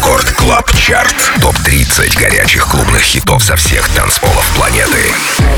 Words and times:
Record 0.00 0.30
Club 0.30 0.72
Chart. 0.78 1.14
Топ-30 1.42 2.18
горячих 2.18 2.66
клубных 2.66 3.02
хитов 3.02 3.44
со 3.44 3.54
всех 3.54 3.86
танцполов 3.90 4.50
планеты. 4.56 5.12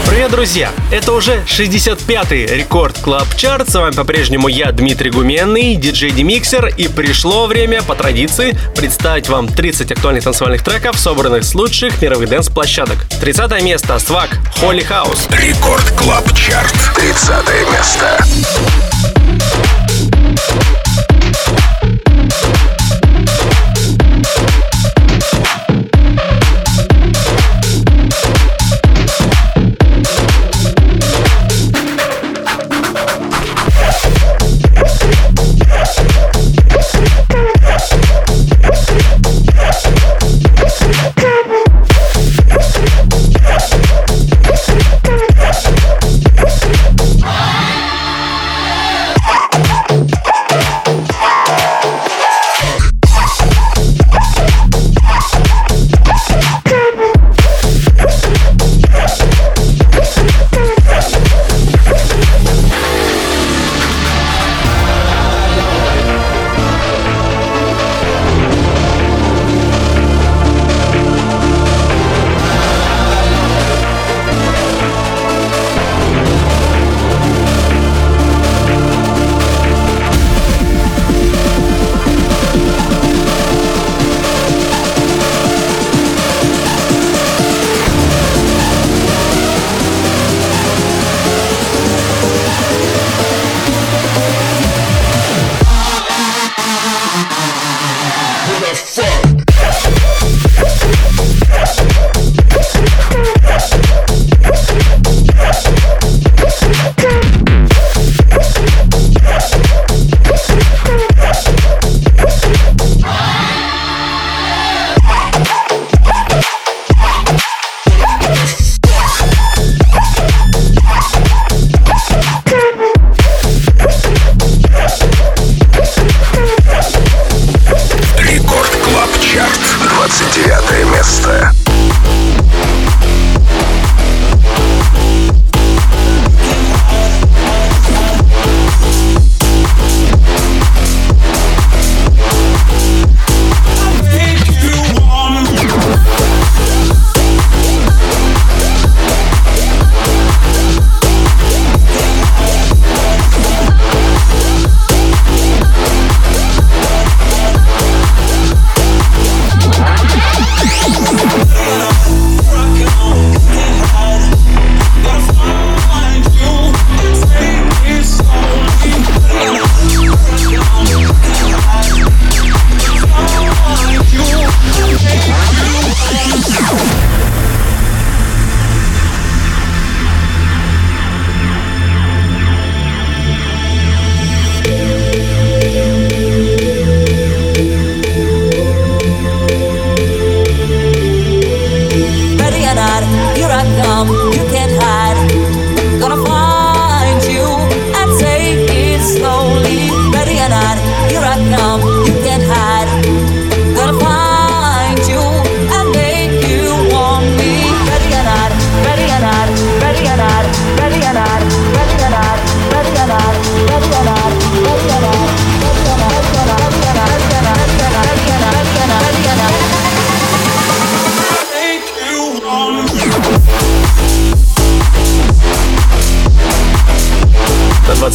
Привет, 0.08 0.32
друзья! 0.32 0.72
Это 0.90 1.12
уже 1.12 1.44
65-й 1.46 2.46
Record 2.46 2.98
Club 2.98 3.36
Chart. 3.36 3.70
С 3.70 3.74
вами 3.76 3.94
по-прежнему 3.94 4.48
я, 4.48 4.72
Дмитрий 4.72 5.10
Гуменный, 5.10 5.76
диджей 5.76 6.10
Демиксер. 6.10 6.66
И 6.76 6.88
пришло 6.88 7.46
время, 7.46 7.82
по 7.82 7.94
традиции, 7.94 8.58
представить 8.74 9.28
вам 9.28 9.46
30 9.46 9.92
актуальных 9.92 10.24
танцевальных 10.24 10.64
треков, 10.64 10.98
собранных 10.98 11.44
с 11.44 11.54
лучших 11.54 12.02
мировых 12.02 12.28
dance-площадок. 12.28 12.98
30 13.20 13.62
место. 13.62 13.96
Swacq. 14.00 14.30
Holy 14.58 14.82
House. 14.82 15.28
Record 15.30 15.88
Club 15.92 16.26
Chart. 16.36 16.74
30 16.96 17.70
место. 17.72 19.21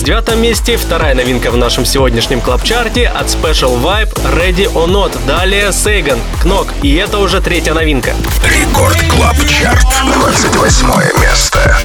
Девятом 0.07 0.41
месте 0.41 0.77
вторая 0.77 1.13
новинка 1.13 1.51
в 1.51 1.57
нашем 1.57 1.83
сегодняшнем 1.83 2.39
club 2.39 2.67
chart 2.67 3.02
е 3.02 3.09
от 3.09 3.27
Special 3.27 3.77
Vibe 3.83 4.13
Ready 4.37 4.73
or 4.73 4.87
Not. 4.87 5.11
Далее 5.27 5.73
Sagan, 5.73 6.17
Knock. 6.41 6.69
И 6.81 6.95
это 6.95 7.19
уже 7.19 7.41
третья 7.41 7.73
новинка. 7.73 8.15
Record 8.41 8.97
Club 9.09 9.35
Chart. 9.49 9.85
28 10.13 11.21
место. 11.21 11.77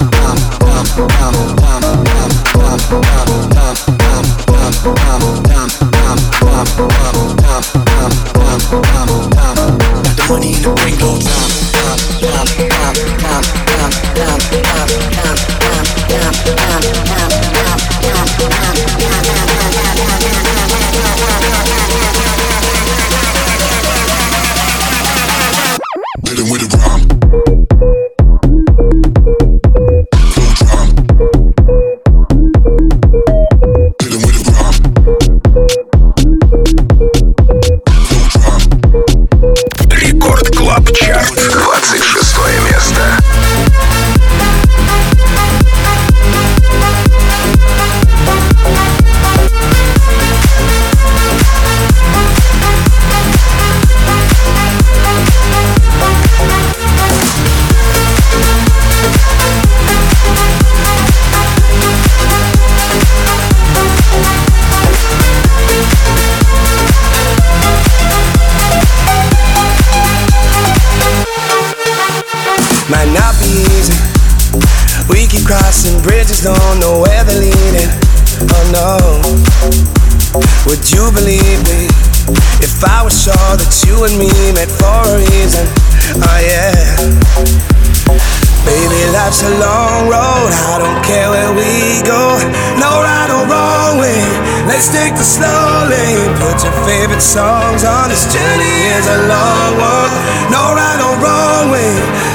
bam, 0.00 0.36
bam, 0.60 1.08
bam. 1.08 1.59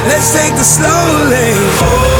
Let's 0.07 0.33
take 0.33 0.55
the 0.55 0.63
slowly. 0.63 2.14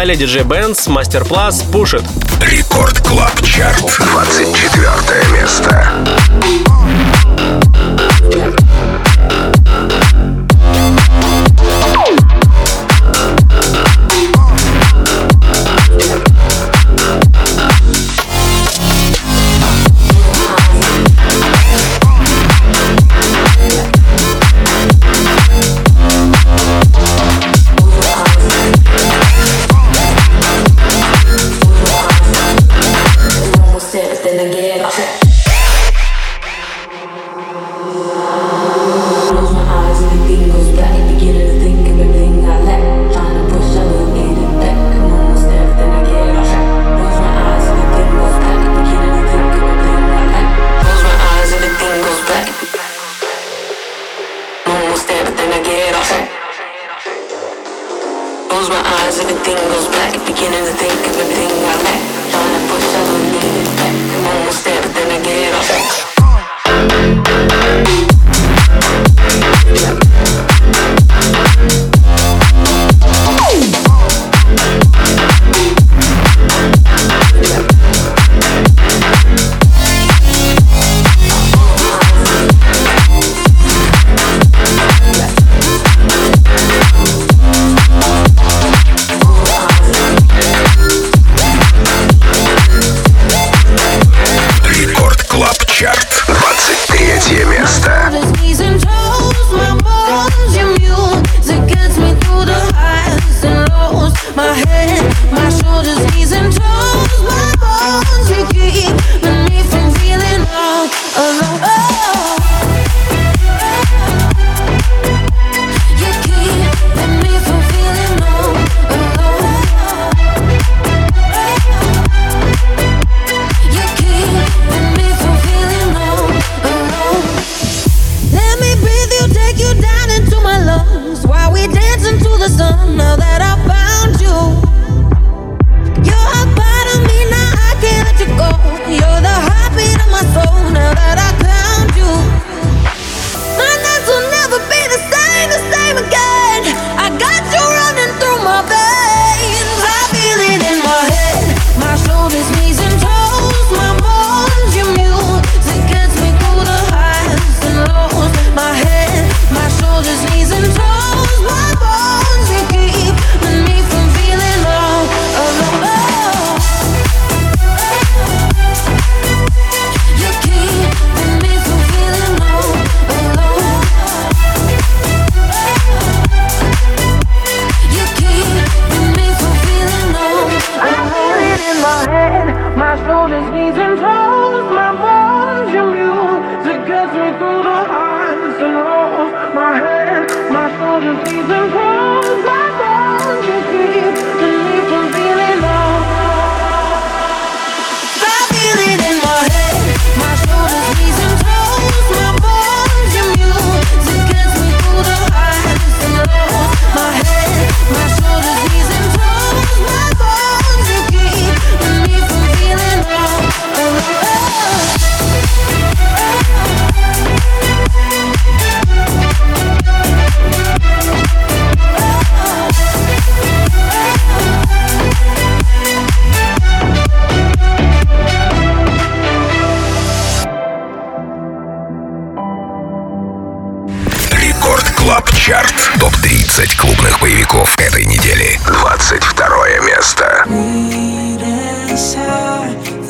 Далее 0.00 0.16
DJ 0.16 0.44
Benz, 0.44 0.88
Master 0.88 1.28
Plus, 1.28 1.62
Push 1.70 2.00
It. 2.00 2.04
Рекорд 2.40 3.06
Клаб 3.06 3.38
Чарт. 3.42 3.80
24 3.80 4.89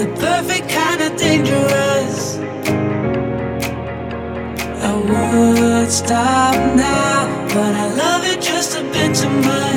the 0.00 0.06
perfect 0.16 0.66
kind 0.70 1.02
of 1.02 1.14
dangerous. 1.18 2.38
I 4.88 4.94
would 4.96 5.92
stop 5.92 6.54
now, 6.74 7.46
but 7.48 7.74
I 7.74 7.86
love 7.94 8.24
it 8.24 8.40
just 8.40 8.78
a 8.78 8.82
bit 8.82 9.14
too 9.14 9.28
much. 9.28 9.69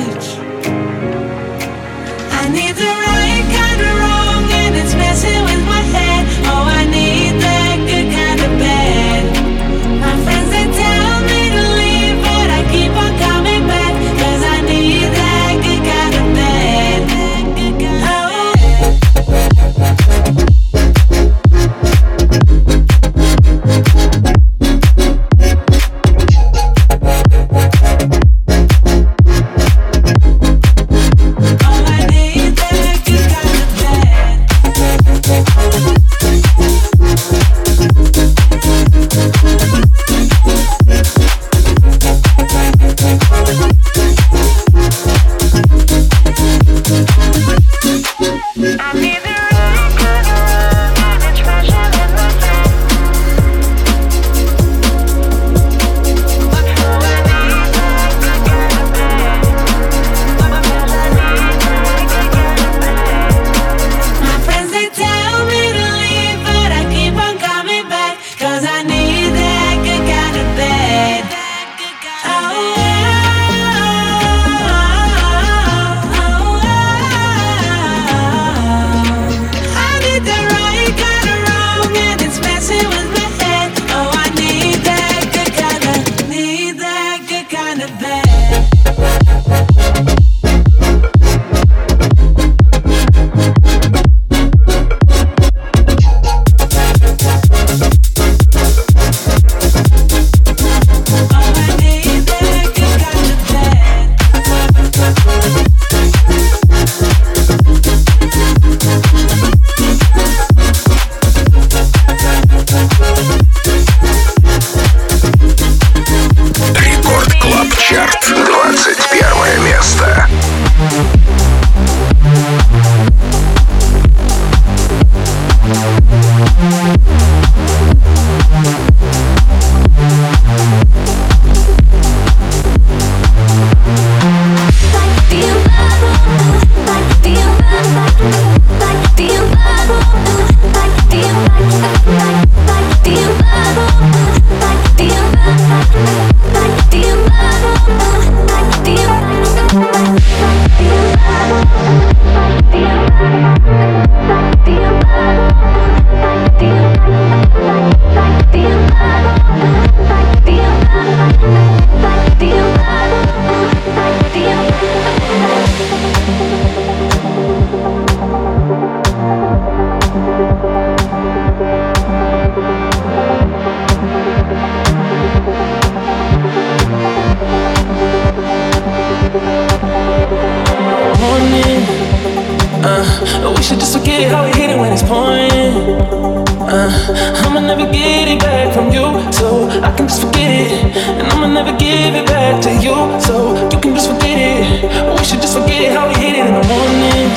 give 192.04 192.16
it 192.20 192.26
back 192.26 192.60
to 192.60 192.70
you. 192.84 192.92
So 193.18 193.56
you 193.72 193.78
can 193.80 193.94
just 193.96 194.12
forget 194.12 194.36
it. 194.36 194.84
We 195.16 195.24
should 195.24 195.40
just 195.40 195.56
forget 195.56 195.80
it 195.80 195.92
how 195.96 196.04
we 196.06 196.14
hit 196.20 196.36
it 196.36 196.44
in 196.44 196.52
the 196.52 196.66
morning. 196.68 197.28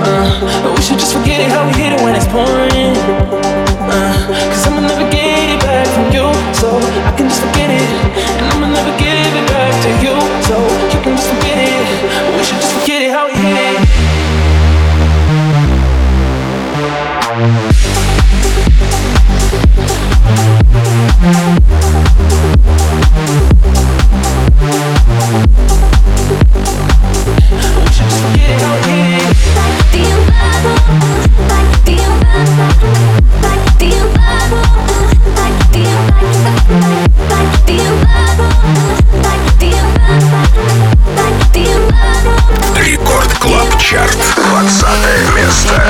Uh, 0.00 0.72
we 0.74 0.80
should 0.80 0.98
just 0.98 1.12
forget 1.12 1.44
it 1.44 1.52
how 1.52 1.68
we 1.68 1.76
hit 1.76 1.92
it 1.92 2.00
when 2.00 2.16
it's 2.16 2.24
pouring. 2.32 2.96
Uh, 3.84 4.16
Cause 4.48 4.64
I'ma 4.66 4.80
never 4.80 5.04
get 5.12 5.52
it 5.52 5.60
back 5.60 5.84
from 5.92 6.08
you. 6.08 6.24
So 6.56 6.72
I 7.04 7.12
can 7.16 7.28
just 7.28 7.42
forget 7.44 7.68
it. 7.68 7.88
And 8.40 8.46
I'ma 8.56 8.72
never 8.72 8.92
give 8.96 9.12
it 9.12 9.46
back 9.52 9.72
to 9.84 9.90
you. 10.00 10.16
So 10.48 10.56
Thank 32.36 32.70
you. 32.70 32.75
Чарт. 43.88 44.18
20 44.34 45.30
место. 45.36 45.80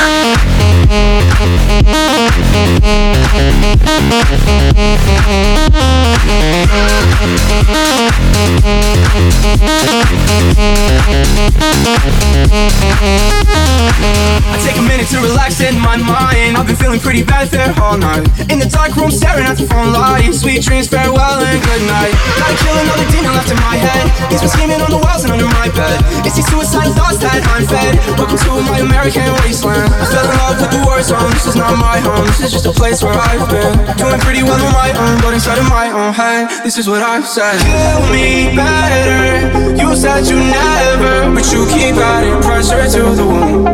I 14.49 14.59
take 14.63 14.77
a 14.77 14.83
minute 14.83 15.09
to 15.09 15.21
relax 15.21 15.61
in 15.61 15.79
my 15.81 15.97
mind. 15.97 16.57
I've 16.57 16.67
been 16.67 16.77
feeling 16.77 17.01
pretty 17.01 17.23
bad 17.23 17.49
there 17.49 17.73
all 17.81 17.97
night. 17.97 18.29
In 18.51 18.59
the 18.59 18.69
dark 18.69 18.95
room, 18.97 19.11
staring 19.11 19.47
at 19.47 19.57
the 19.57 19.67
phone 19.67 19.93
light. 19.93 20.35
Sweet 20.35 20.63
dreams, 20.63 20.89
farewell 20.89 21.41
and 21.41 21.63
good 21.65 21.83
night. 21.87 22.13
Gotta 22.37 22.57
kill 22.61 22.77
another 22.77 23.11
demon 23.11 23.33
left 23.33 23.51
in 23.51 23.57
my 23.57 23.77
head. 23.77 24.05
He's 24.31 24.41
been 24.41 24.51
scheming 24.51 24.81
on 24.81 24.91
the 24.91 24.99
walls 24.99 25.25
and 25.25 25.33
under 25.33 25.47
my 25.47 25.69
bed. 25.71 26.05
It's 26.27 26.37
these 26.37 26.47
suicide 26.49 26.93
thoughts 26.95 27.19
that 27.19 27.41
I'm 27.55 27.67
fed. 27.67 27.86
Welcome 28.19 28.39
to 28.39 28.53
my 28.67 28.79
American 28.83 29.31
wasteland. 29.43 29.93
I 29.95 30.05
fell 30.11 30.27
in 30.27 30.37
love 30.43 30.59
with 30.59 30.71
the 30.75 30.83
war 30.83 31.03
zone. 31.03 31.23
Um, 31.23 31.31
this 31.31 31.47
is 31.47 31.55
not 31.55 31.79
my 31.79 31.99
home. 32.03 32.27
This 32.27 32.41
is 32.41 32.53
just 32.53 32.67
a 32.67 32.73
place 32.73 33.03
where 33.03 33.15
I've 33.15 33.47
been. 33.49 33.79
Doing 33.95 34.19
pretty 34.21 34.43
well 34.43 34.59
on 34.59 34.73
my 34.73 34.91
own, 34.91 35.21
but 35.23 35.35
inside 35.35 35.59
of 35.59 35.69
my 35.71 35.91
own 35.95 36.13
head, 36.13 36.51
this 36.65 36.79
is 36.79 36.89
what 36.89 37.03
I've 37.03 37.27
said. 37.27 37.63
Kill 37.63 38.03
me 38.11 38.51
better. 38.57 39.71
You 39.79 39.95
said 39.95 40.27
you 40.27 40.37
never, 40.37 41.31
but 41.31 41.47
you 41.53 41.63
keep 41.71 41.95
adding 41.95 42.43
pressure 42.43 42.91
to 42.91 43.03
the 43.15 43.27
wound. 43.27 43.65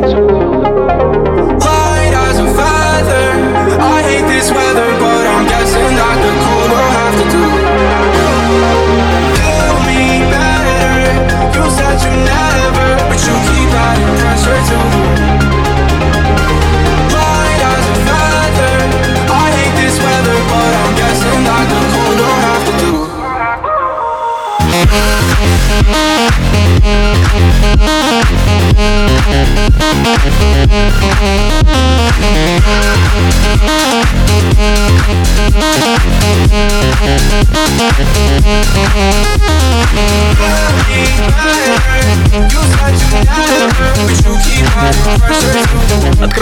Light 1.64 2.12
as 2.12 2.36
a 2.36 2.48
feather. 2.52 3.28
I 3.80 4.02
hate 4.04 4.26
this 4.28 4.50
weather, 4.52 4.91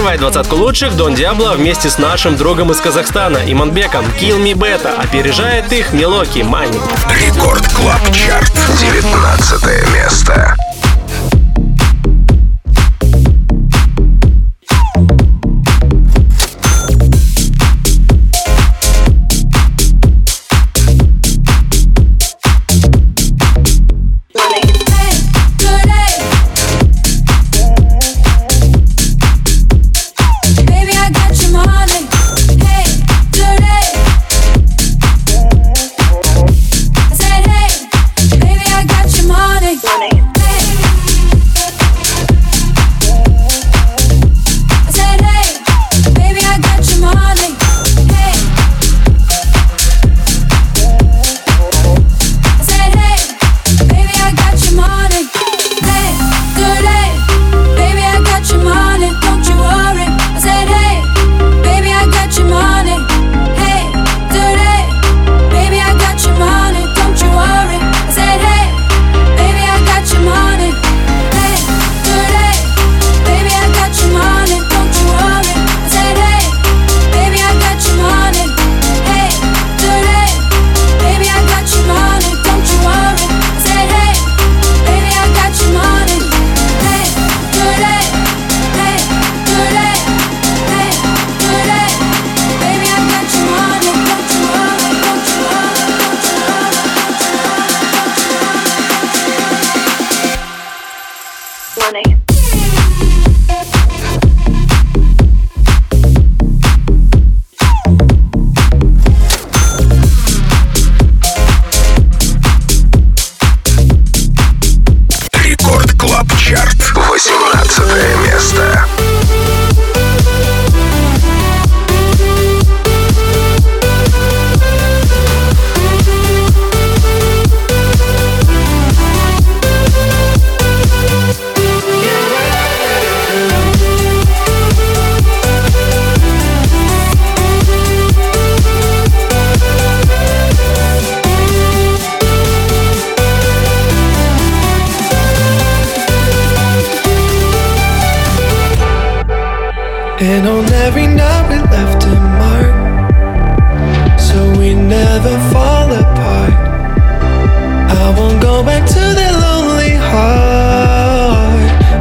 Открывает 0.00 0.20
двадцатку 0.20 0.56
лучших 0.56 0.96
Don 0.96 1.14
Diablo 1.14 1.52
вместе 1.52 1.90
с 1.90 1.98
нашим 1.98 2.34
другом 2.34 2.72
из 2.72 2.80
Казахстана 2.80 3.40
Иманбеком 3.44 4.06
Kill 4.18 4.42
Me 4.42 4.54
Better. 4.54 4.98
Опережает 4.98 5.70
их 5.74 5.92
Мелоки 5.92 6.38
Money. 6.38 6.80
Record 7.10 7.68
Club 7.74 8.00
Chart. 8.10 8.50
19 8.80 9.92
место. 9.92 10.56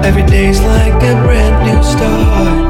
Every 0.10 0.24
day's 0.24 0.60
like 0.62 1.04
a 1.04 1.14
brand 1.22 1.68
new 1.68 1.84
start 1.84 2.69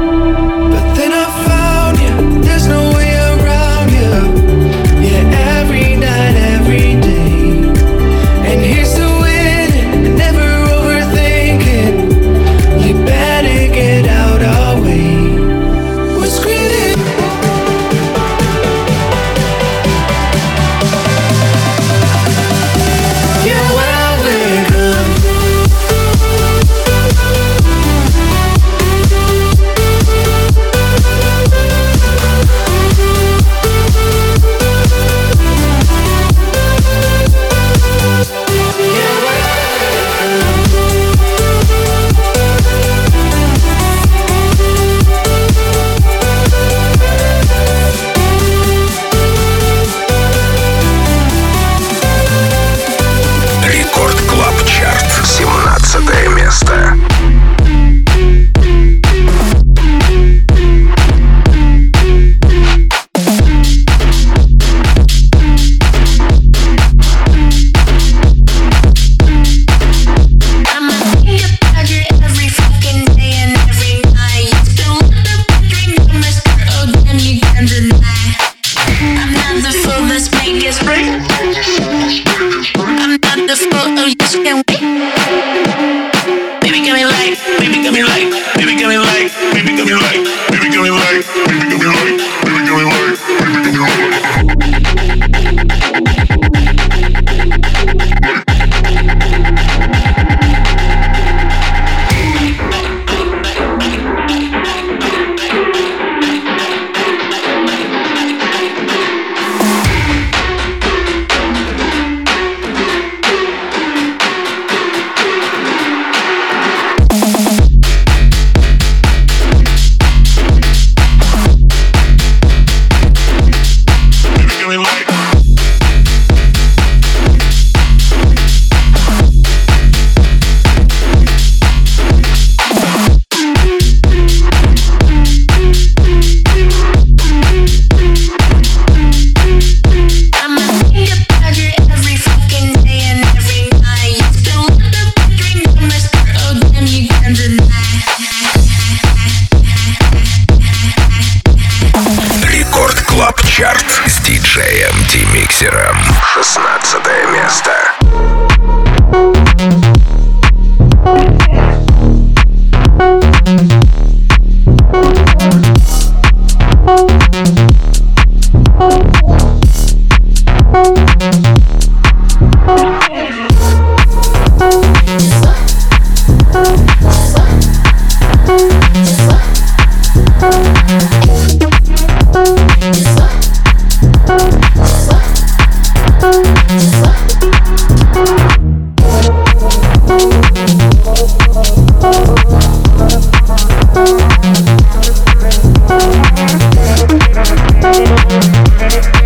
it. 198.92 199.19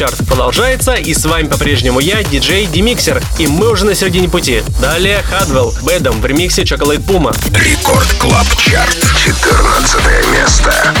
чарт 0.00 0.26
продолжается, 0.26 0.94
и 0.94 1.12
с 1.12 1.26
вами 1.26 1.46
по-прежнему 1.46 2.00
я, 2.00 2.22
диджей 2.22 2.64
Демиксер, 2.64 3.22
и 3.38 3.46
мы 3.46 3.70
уже 3.70 3.84
на 3.84 3.94
середине 3.94 4.30
пути. 4.30 4.62
Далее 4.80 5.20
Хадвелл, 5.20 5.74
Бэдом 5.82 6.22
в 6.22 6.24
ремиксе 6.24 6.64
Chocolate 6.64 7.04
Puma. 7.04 7.34
Record 7.52 8.10
Club 8.18 8.46
Chart, 8.56 8.96
14 9.22 10.00
место. 10.32 10.94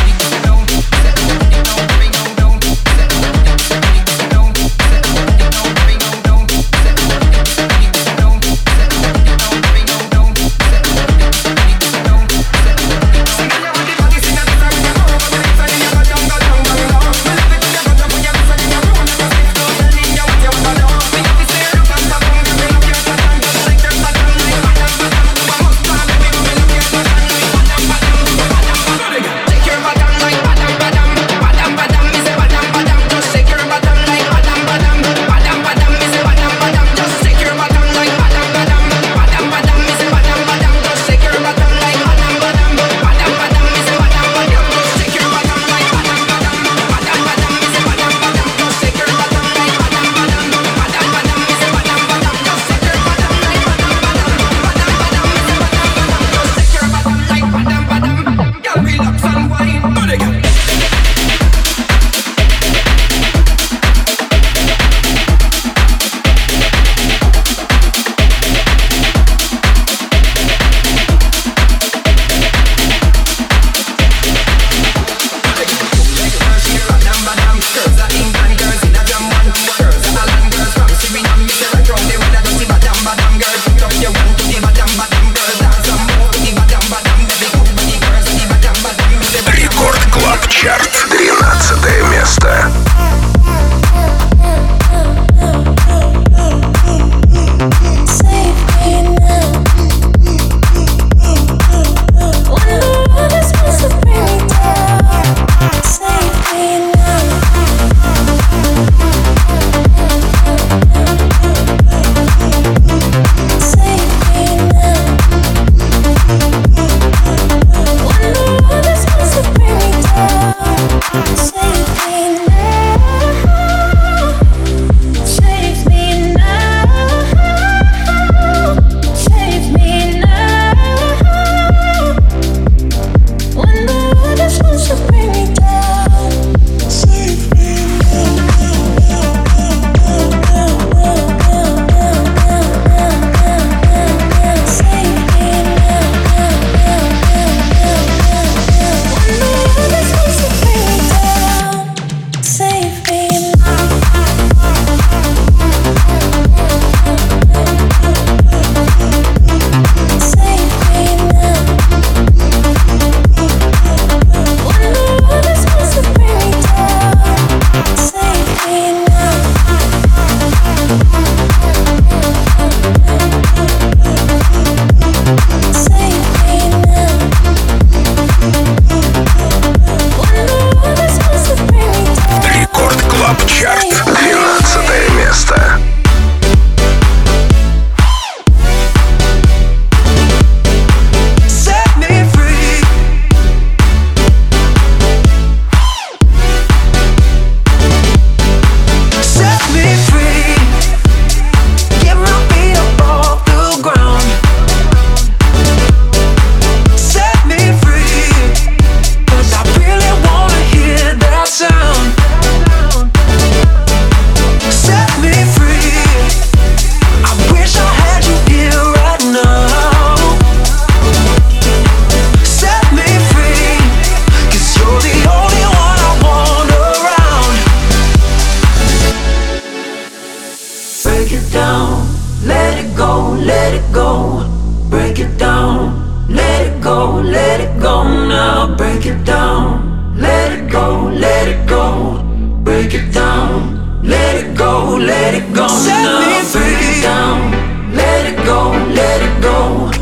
it 241.50 241.68
go, 241.68 242.22
break 242.62 242.94
it 242.94 243.12
down. 243.12 244.02
Let 244.02 244.36
it 244.42 244.56
go, 244.56 244.96
let 244.96 245.34
it 245.34 245.54
go. 245.54 245.68
Set 245.68 246.02
me 246.20 246.42
free. 246.42 246.60
Break 246.60 246.82
it 246.90 247.02
down, 247.02 247.50
let 247.94 248.26
it 248.32 248.44
go, 248.44 248.70
let 248.94 249.22
it 249.22 249.42
go. 249.42 249.99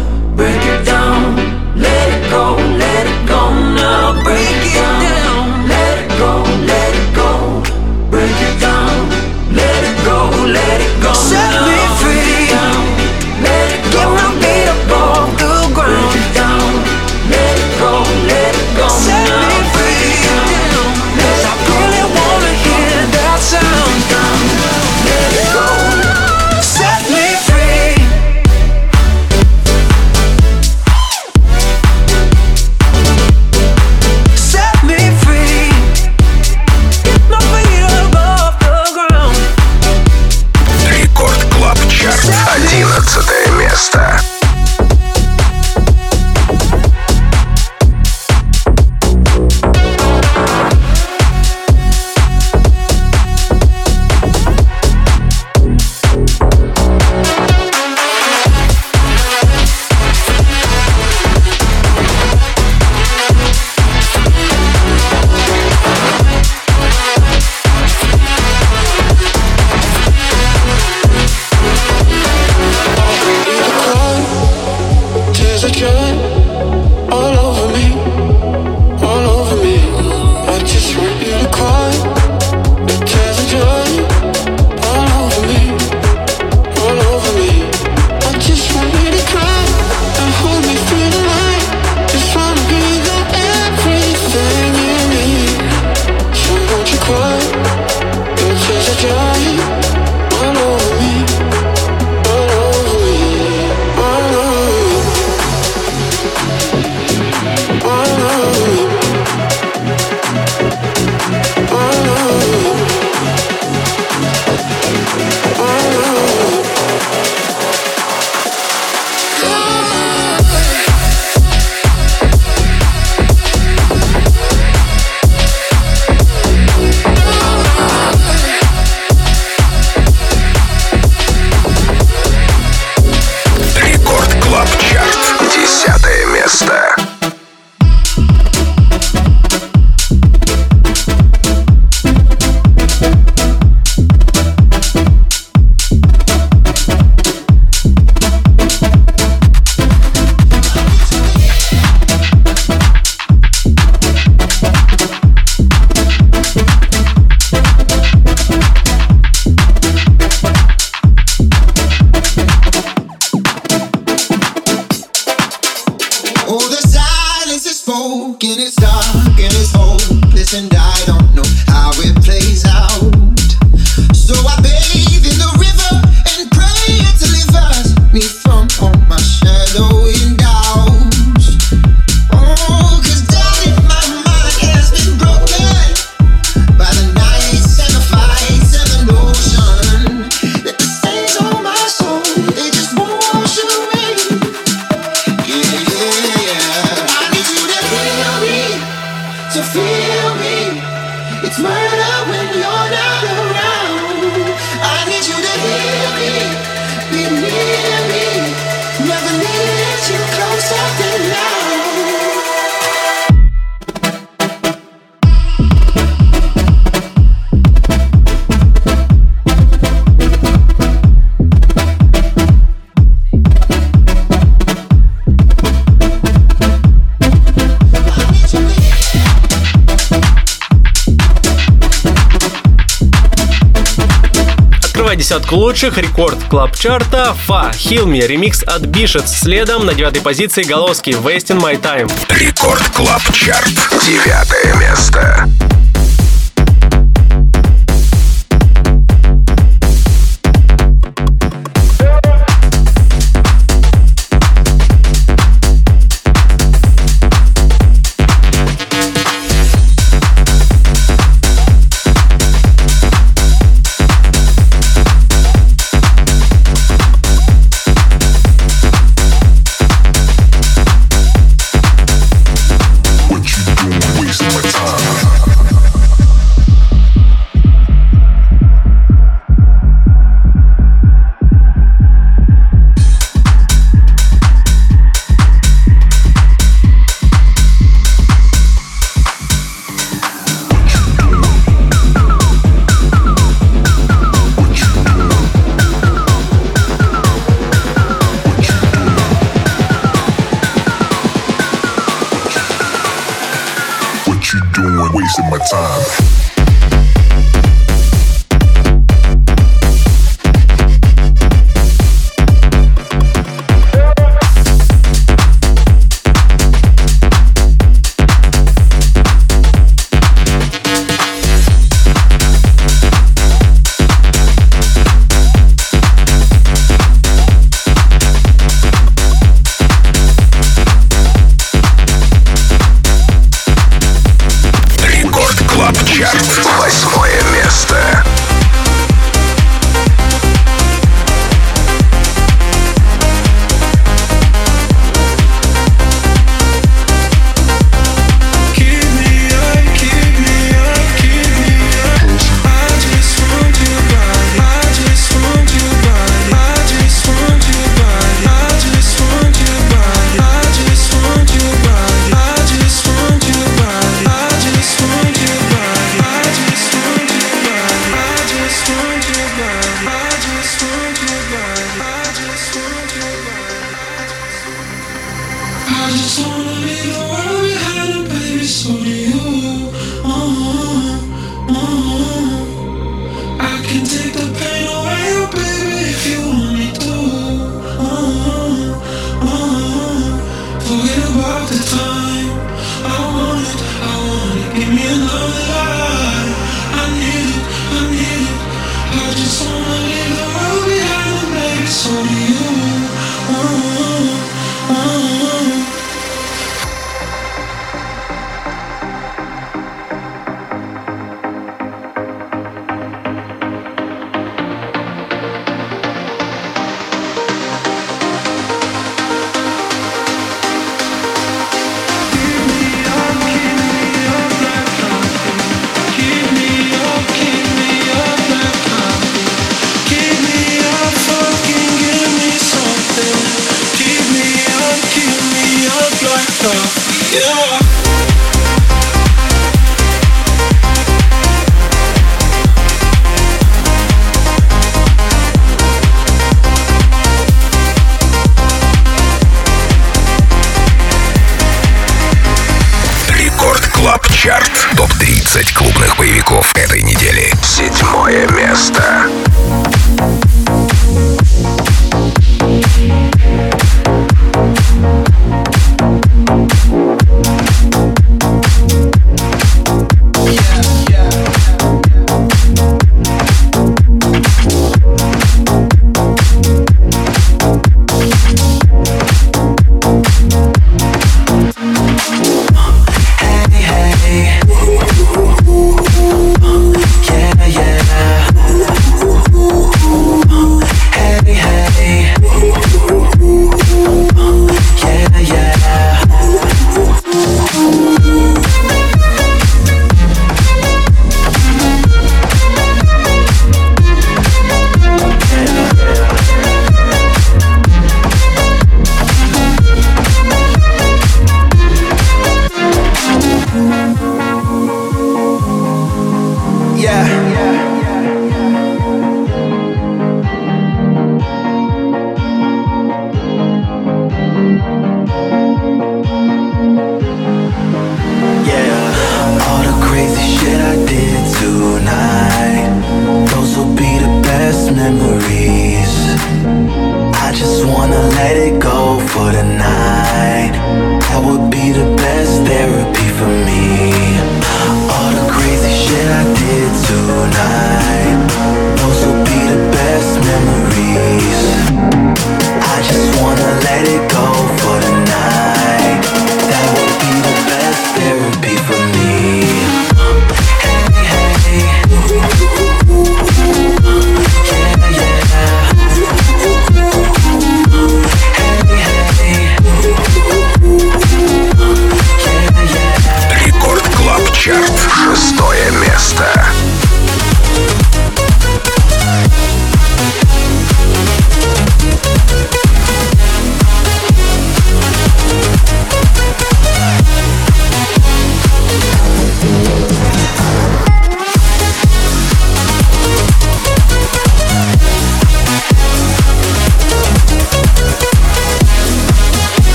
десятку 235.39 235.57
лучших 235.57 235.99
рекорд 235.99 236.43
клаб 236.51 236.74
чарта 236.74 237.32
Фа 237.47 237.70
Хилми 237.72 238.18
ремикс 238.18 238.64
от 238.64 238.82
Бишет. 238.82 239.28
Следом 239.28 239.86
на 239.86 239.95
девятой 239.95 240.20
позиции 240.20 240.64
Голоски 240.64 241.11
Wasting 241.11 241.61
My 241.61 241.80
Time. 241.80 242.11
Рекорд 242.28 242.82
клаб 242.89 243.22
чарт. 243.32 243.70
Девятое 244.05 244.74
место. 244.74 245.49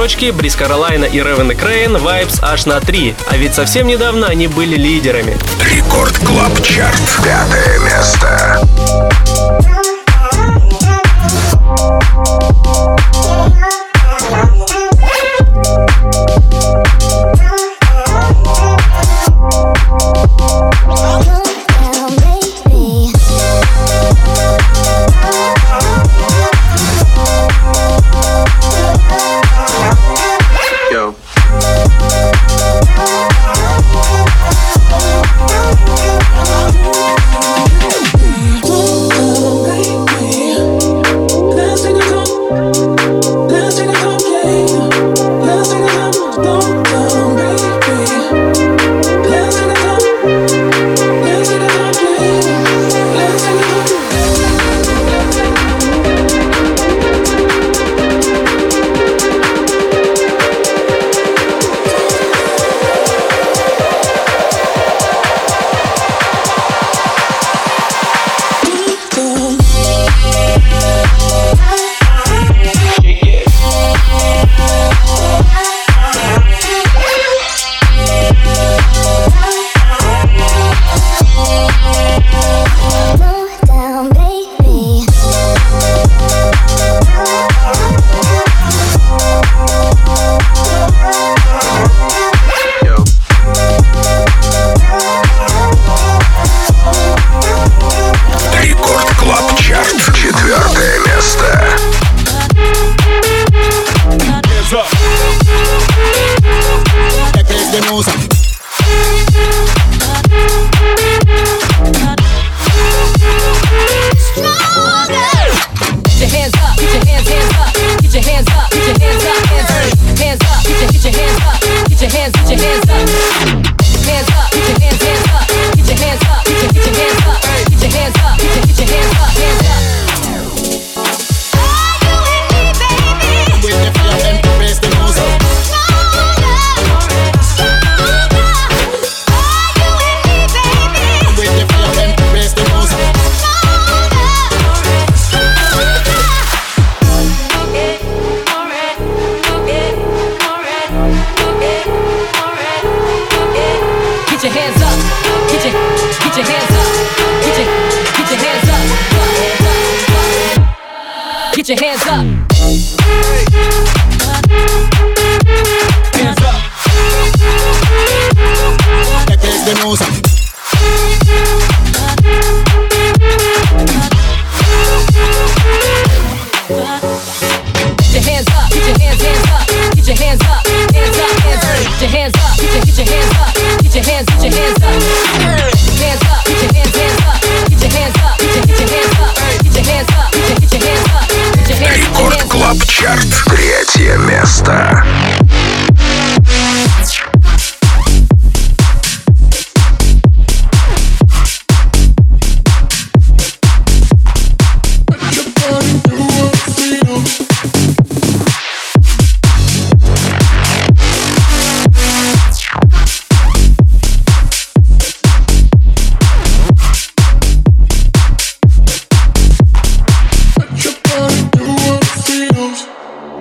строчки, 0.00 0.30
Breathe 0.30 0.56
Carolina 0.56 1.04
и 1.04 1.18
Raven 1.18 1.50
и 1.50 1.54
Kreyn 1.54 1.98
Vibes 1.98 2.38
аж 2.42 2.64
на 2.64 2.80
3, 2.80 3.14
а 3.26 3.36
ведь 3.36 3.54
совсем 3.54 3.86
недавно 3.86 4.28
они 4.28 4.46
были 4.46 4.74
лидерами. 4.74 5.36
Record 5.62 6.16
Club 6.20 6.58
Chart. 6.62 7.02
Пятое 7.22 7.78
место. 7.80 8.66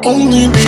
only 0.09 0.58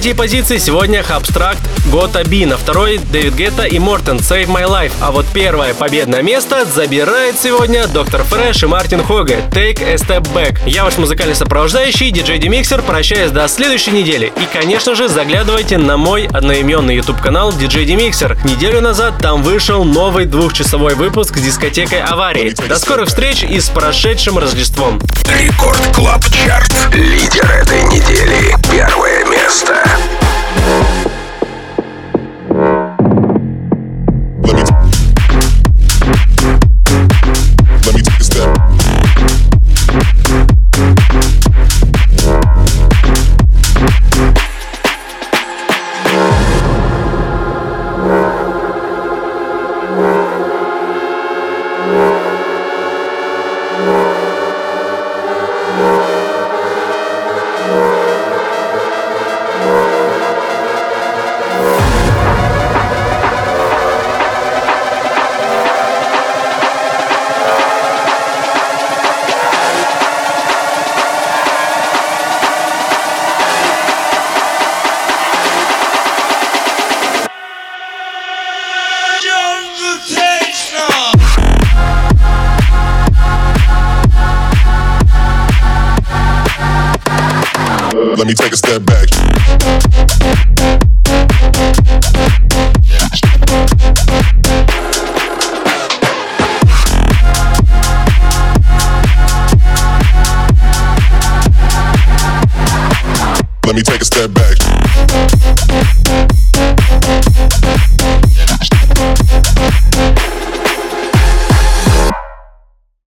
третьей 0.00 0.16
позиции 0.16 0.56
сегодня 0.56 1.02
Хабстракт 1.02 1.60
Гота 1.90 2.24
Би, 2.24 2.46
на 2.46 2.56
второй 2.56 2.96
Дэвид 2.96 3.34
Гетта 3.34 3.64
и 3.64 3.78
Мортен 3.78 4.16
Save 4.16 4.46
My 4.46 4.64
Life, 4.66 4.92
а 5.00 5.10
вот 5.10 5.26
первое 5.34 5.74
победное 5.74 6.22
место 6.22 6.64
забирает 6.64 7.38
сегодня 7.38 7.86
Доктор 7.86 8.22
Фрэш 8.22 8.62
и 8.62 8.66
Мартин 8.66 9.04
Хоге 9.04 9.42
Take 9.50 9.82
a 9.82 9.96
Step 9.96 10.22
Back. 10.32 10.60
Я 10.64 10.84
ваш 10.84 10.96
музыкальный 10.96 11.34
сопровождающий, 11.34 12.10
диджей 12.12 12.38
Демиксер, 12.38 12.80
прощаюсь 12.80 13.30
до 13.30 13.46
следующей 13.48 13.90
недели. 13.90 14.32
И, 14.40 14.48
конечно 14.50 14.94
же, 14.94 15.06
заглядывайте 15.06 15.76
на 15.76 15.98
мой 15.98 16.26
одноименный 16.32 16.96
YouTube 16.96 17.20
канал 17.20 17.50
DJ 17.50 17.84
Demixer. 17.84 18.38
Неделю 18.44 18.80
назад 18.80 19.18
там 19.20 19.42
вышел 19.42 19.84
новый 19.84 20.24
двухчасовой 20.24 20.94
выпуск 20.94 21.36
с 21.36 21.42
дискотекой 21.42 22.02
аварии. 22.02 22.54
До 22.68 22.78
скорых 22.78 23.08
встреч 23.08 23.42
и 23.42 23.60
с 23.60 23.68
прошедшим 23.68 24.38
Рождеством. 24.38 25.00
Record 25.26 25.80
Club 25.94 26.24
Chart. 26.30 26.72
Лидер 26.94 27.50
этой 27.50 27.82
недели. 27.84 28.56
Первое 28.70 29.24
место. 29.26 29.89
Yeah. 29.90 30.99